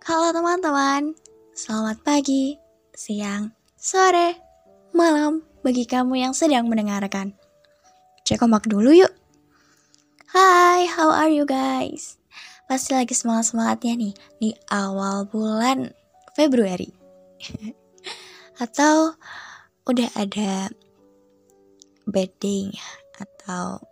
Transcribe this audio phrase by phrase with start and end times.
[0.00, 1.12] Halo teman-teman,
[1.52, 2.56] selamat pagi,
[2.96, 4.32] siang, sore,
[4.96, 7.36] malam bagi kamu yang sedang mendengarkan.
[8.24, 9.12] Cek ombak dulu yuk.
[10.32, 12.16] Hai, how are you guys?
[12.64, 15.92] Pasti lagi semangat-semangatnya nih di awal bulan
[16.32, 16.88] Februari.
[18.64, 19.20] Atau
[19.84, 20.72] udah ada
[22.40, 22.72] day
[23.20, 23.84] atau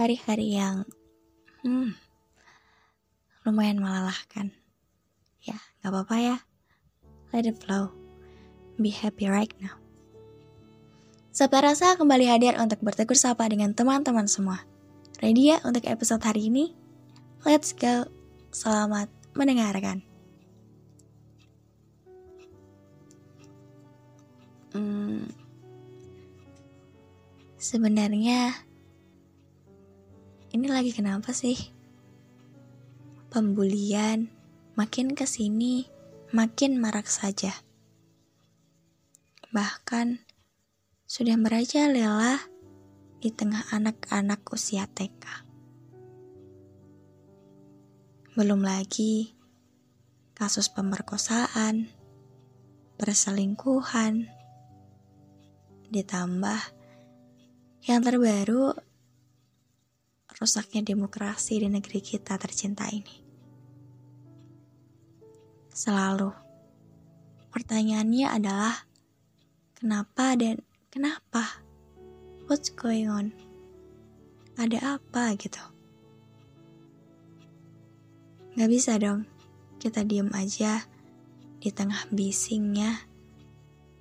[0.00, 0.88] hari-hari yang
[1.60, 1.92] hmm,
[3.44, 4.63] lumayan melelahkan.
[5.44, 6.36] Ya, gak apa-apa ya.
[7.36, 7.92] Let it flow.
[8.80, 9.76] Be happy right now.
[11.34, 14.64] Sabta Rasa kembali hadir untuk bertegur sapa dengan teman-teman semua.
[15.20, 16.72] Ready ya untuk episode hari ini?
[17.44, 18.08] Let's go.
[18.54, 20.00] Selamat mendengarkan.
[24.74, 25.30] Hmm,
[27.62, 28.58] sebenarnya
[30.50, 31.58] ini lagi kenapa sih?
[33.30, 34.33] Pembulian,
[34.74, 35.86] Makin ke sini,
[36.34, 37.54] makin marak saja.
[39.54, 40.18] Bahkan,
[41.06, 42.42] sudah merajalela
[43.22, 45.46] di tengah anak-anak usia TK.
[48.34, 49.30] Belum lagi
[50.34, 51.86] kasus pemerkosaan,
[52.98, 54.26] perselingkuhan,
[55.86, 56.60] ditambah
[57.86, 58.74] yang terbaru
[60.34, 63.23] rusaknya demokrasi di negeri kita tercinta ini.
[65.74, 66.30] Selalu.
[67.50, 68.86] Pertanyaannya adalah
[69.74, 71.66] kenapa dan kenapa?
[72.46, 73.34] What's going on?
[74.54, 75.58] Ada apa gitu?
[78.54, 79.26] Gak bisa dong
[79.82, 80.86] kita diem aja
[81.58, 83.02] di tengah bisingnya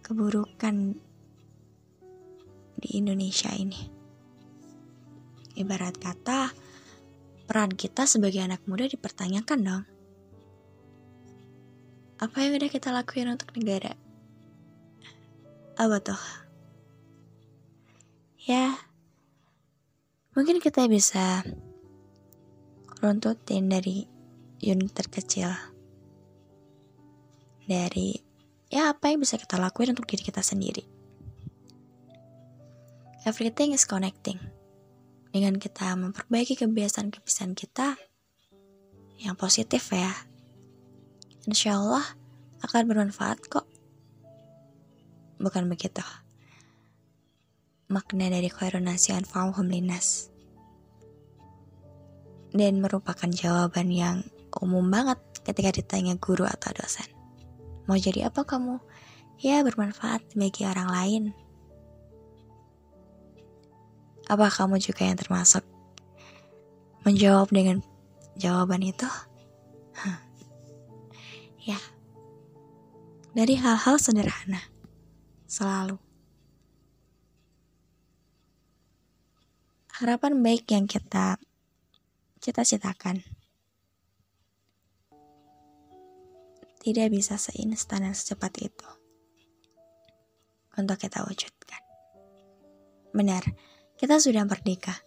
[0.06, 0.94] keburukan
[2.78, 3.82] di Indonesia ini.
[5.58, 6.54] Ibarat kata,
[7.50, 9.84] peran kita sebagai anak muda dipertanyakan dong
[12.22, 13.98] apa yang udah kita lakuin untuk negara?
[15.74, 16.22] Apa tuh?
[18.44, 18.76] Ya,
[20.38, 21.42] mungkin kita bisa
[23.02, 24.06] runtutin dari
[24.62, 25.50] unit terkecil.
[27.64, 28.20] Dari
[28.68, 30.84] ya apa yang bisa kita lakuin untuk diri kita sendiri.
[33.24, 34.38] Everything is connecting.
[35.34, 37.98] Dengan kita memperbaiki kebiasaan-kebiasaan kita
[39.24, 40.12] yang positif ya
[41.44, 42.06] insya Allah
[42.64, 43.68] akan bermanfaat kok.
[45.44, 46.04] Bukan begitu.
[47.92, 50.32] Makna dari koordinasi anfa'uhum linas.
[52.54, 54.24] Dan merupakan jawaban yang
[54.62, 57.10] umum banget ketika ditanya guru atau dosen.
[57.90, 58.80] Mau jadi apa kamu?
[59.44, 61.24] Ya bermanfaat bagi orang lain.
[64.32, 65.68] Apa kamu juga yang termasuk
[67.04, 67.84] menjawab dengan
[68.40, 69.10] jawaban itu?
[71.64, 71.80] Ya,
[73.32, 74.60] dari hal-hal sederhana,
[75.48, 75.96] selalu.
[79.96, 81.40] Harapan baik yang kita
[82.44, 83.24] cita-citakan
[86.84, 88.90] tidak bisa seinstan dan secepat itu
[90.76, 91.80] untuk kita wujudkan.
[93.16, 93.48] Benar,
[93.96, 95.00] kita sudah merdeka.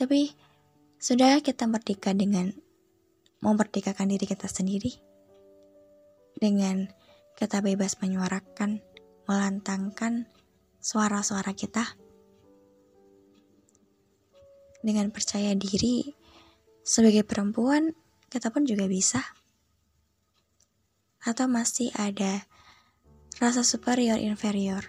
[0.00, 0.32] Tapi,
[0.96, 2.48] sudah kita merdeka dengan
[3.44, 5.10] memerdekakan diri kita sendiri?
[6.40, 6.88] Dengan
[7.36, 8.80] kita bebas menyuarakan,
[9.28, 10.26] melantangkan
[10.80, 11.84] suara-suara kita.
[14.80, 16.16] Dengan percaya diri,
[16.80, 17.92] sebagai perempuan,
[18.32, 19.20] kita pun juga bisa.
[21.20, 22.48] Atau masih ada
[23.36, 24.84] rasa superior inferior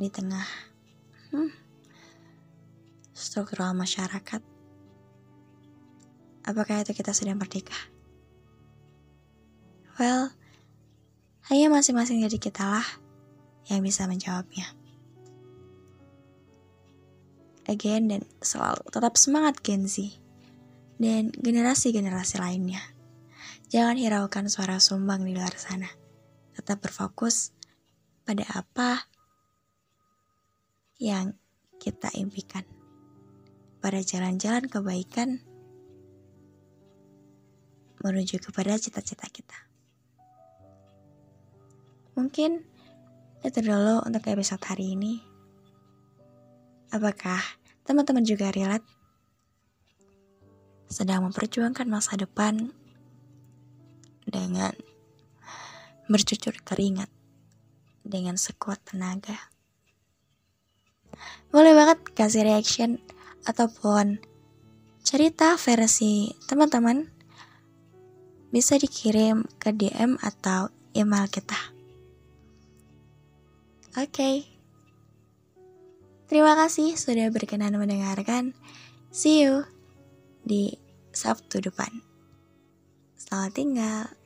[0.00, 0.48] di tengah
[1.32, 1.52] hmm,
[3.12, 4.40] struktural masyarakat.
[6.42, 7.91] Apakah itu kita sudah merdeka?
[10.02, 10.34] Well,
[11.46, 12.82] hanya masing-masing dari kita lah
[13.70, 14.66] yang bisa menjawabnya.
[17.70, 20.18] Again dan selalu tetap semangat Gen Z
[20.98, 22.82] dan generasi-generasi lainnya.
[23.70, 25.86] Jangan hiraukan suara sumbang di luar sana.
[26.58, 27.54] Tetap berfokus
[28.26, 29.06] pada apa
[30.98, 31.38] yang
[31.78, 32.66] kita impikan.
[33.78, 35.46] Pada jalan-jalan kebaikan
[38.02, 39.71] menuju kepada cita-cita kita.
[42.22, 42.62] Mungkin
[43.42, 45.18] itu dulu untuk episode hari ini.
[46.94, 47.42] Apakah
[47.82, 48.86] teman-teman juga relate?
[50.86, 52.70] Sedang memperjuangkan masa depan
[54.22, 54.70] dengan
[56.06, 57.10] bercucur keringat
[58.06, 59.50] dengan sekuat tenaga.
[61.50, 63.02] Boleh banget kasih reaction
[63.50, 64.22] ataupun
[65.02, 67.02] cerita versi teman-teman
[68.54, 71.81] bisa dikirim ke DM atau email kita.
[73.92, 74.08] Oke.
[74.08, 74.36] Okay.
[76.32, 78.56] Terima kasih sudah berkenan mendengarkan.
[79.12, 79.68] See you
[80.48, 80.80] di
[81.12, 82.00] Sabtu depan.
[83.20, 84.21] Selamat tinggal.